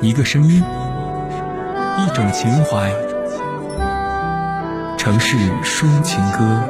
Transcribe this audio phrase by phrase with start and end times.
[0.00, 0.62] 一个声音，
[1.98, 2.88] 一种情怀。
[4.96, 6.62] 城市抒情歌。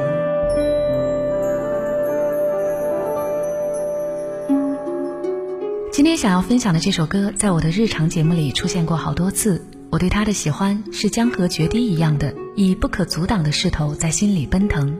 [5.91, 9.63] 今天想要分享的这首歌，在我的日常节目里出现过好多次。
[9.91, 14.97] 我对它的喜欢是江河决堤一样的，以不可阻挡的势头在心里奔腾。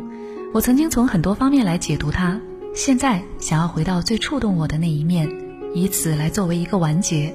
[0.53, 2.39] 我曾经从很多方面来解读它，
[2.75, 5.27] 现在想要回到最触动我的那一面，
[5.73, 7.33] 以此来作为一个完结。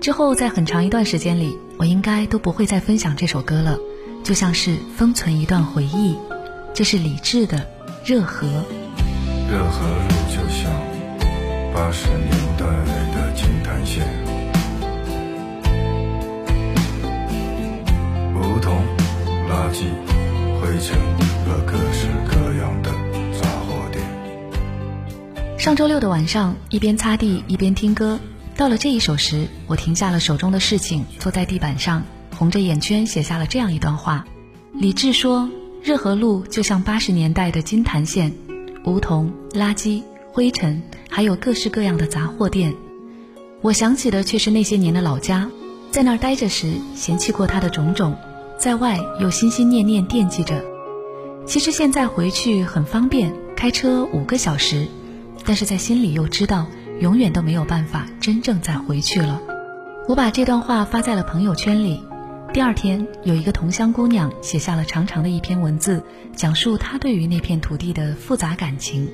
[0.00, 3.76] 之后在很长一段时间里，我应该都不会再分享这首歌了，
[4.22, 6.16] 就像是封存一段回忆。
[6.72, 7.58] 这是李志的
[8.04, 8.46] 《热河》。
[9.50, 10.70] 热河路就像
[11.74, 12.66] 八十年代
[13.14, 14.06] 的金坛线。
[19.48, 19.84] 垃圾、
[20.60, 20.98] 灰尘
[21.44, 22.90] 和各式各样的
[23.40, 24.04] 杂货店。
[25.56, 28.18] 上周六的晚上，一边擦地一边听歌。
[28.56, 32.02] 到了这一首时，我停下了手中的事情，坐在地板上，
[32.38, 34.24] 红着眼圈写下了这样一段话：
[34.72, 35.50] 李志说，
[35.82, 38.32] 热河路就像八十年代的金坛线，
[38.84, 42.74] 梧桐、垃圾、灰尘，还有各式各样的杂货店。
[43.60, 45.50] 我想起的却是那些年的老家，
[45.90, 48.16] 在那儿待着时，嫌弃过它的种种。
[48.58, 50.64] 在外又心心念念惦记着，
[51.46, 54.86] 其实现在回去很方便，开车五个小时，
[55.44, 56.66] 但是在心里又知道
[57.00, 59.40] 永远都没有办法真正再回去了。
[60.08, 62.02] 我把这段话发在了朋友圈里，
[62.52, 66.02] 第二天有一个同乡姑娘写下了长长的一篇文字，
[66.34, 69.08] 讲述她对于那片土地的复杂感情。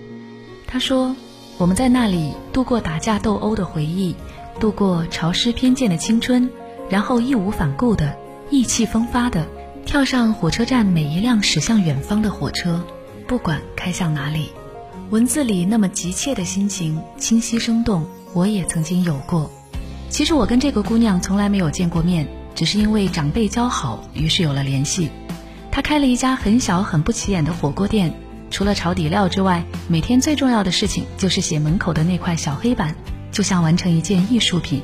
[0.66, 1.16] 她说
[1.58, 4.14] ：“我们在那里度过打架斗殴的回忆，
[4.60, 6.48] 度过潮湿偏见的青春，
[6.88, 8.16] 然后义无反顾的。”
[8.50, 9.46] 意气风发的
[9.86, 12.84] 跳上火车站每一辆驶向远方的火车，
[13.26, 14.50] 不管开向哪里。
[15.12, 19.50] 文字里那么急切的心情，清晰生动，我也曾经有过。
[20.08, 25.10] 其实我跟这个姑娘从来没有见过面，只是因为长辈交好，于是有了联系。
[25.70, 28.10] 她开了一家很小很不起眼的火锅店，
[28.50, 32.96] 除了炒底料之外，每天最重要的事情就是写门口的那块小黑板，
[33.30, 34.82] 就像完成一件艺术品。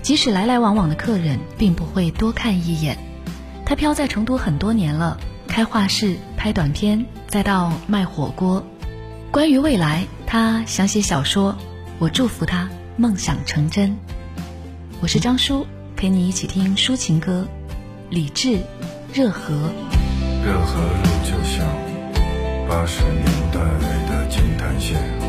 [0.00, 2.96] 即使来来往往的客人并不会多看一眼，
[3.66, 8.64] 他漂在成都很多年了，开画室、拍短片，再到卖火锅。
[9.36, 11.54] 关于未来，他想写小说，
[11.98, 13.94] 我祝福他梦想成真。
[15.02, 17.46] 我是张叔，陪你一起听抒情歌，
[18.08, 18.58] 李志，
[19.12, 19.52] 热河。
[20.42, 20.80] 热河
[21.22, 21.66] 就像
[22.66, 23.60] 八十年代
[24.08, 25.25] 的金坛线。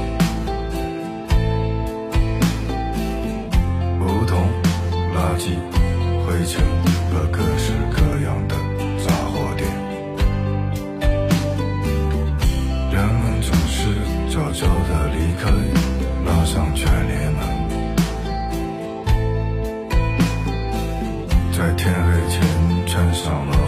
[23.18, 23.67] 上了。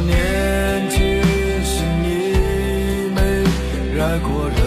[0.00, 0.98] 年轻
[1.64, 2.06] 时你
[3.14, 3.18] 没
[3.98, 4.58] 来过任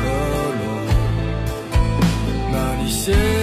[0.00, 0.04] 何
[0.58, 0.62] 路，
[2.52, 3.37] 那你现。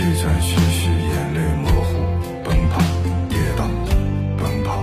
[0.00, 1.92] 气喘吁吁，眼泪模糊，
[2.42, 2.80] 奔跑，
[3.28, 3.68] 跌倒，
[4.38, 4.82] 奔跑。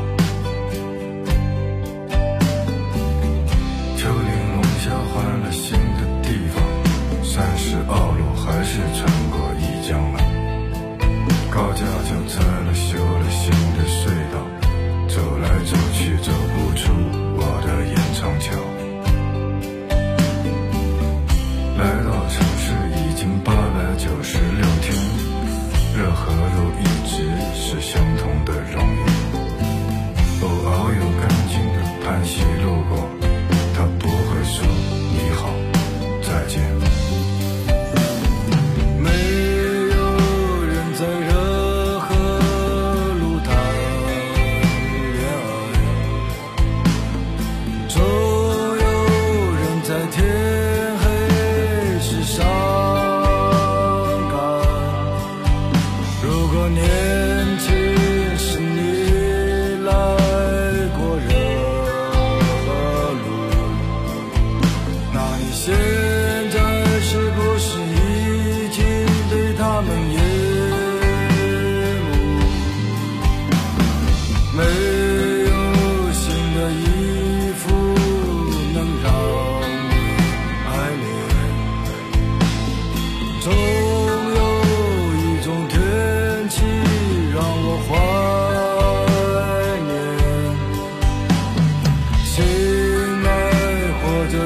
[3.97, 6.63] 秋林龙虾换了新的地方，
[7.23, 10.15] 三十二路还是穿过一江来，
[11.49, 11.83] 高架
[12.27, 12.46] 桥。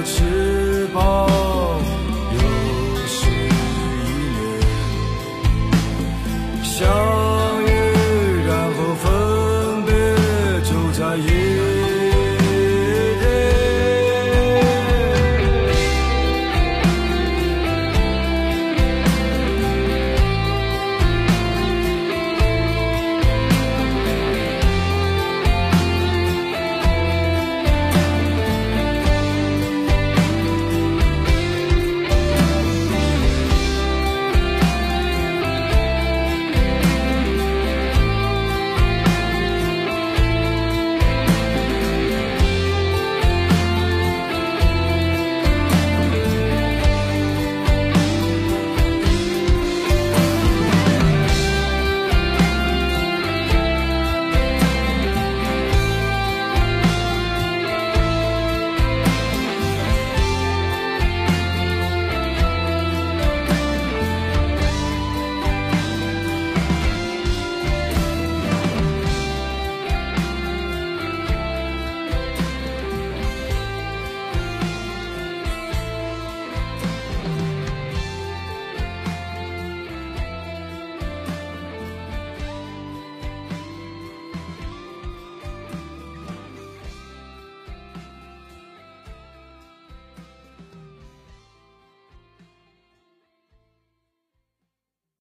[0.04, 1.31] 翅膀。